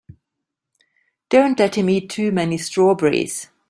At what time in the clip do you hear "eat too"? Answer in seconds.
1.91-2.31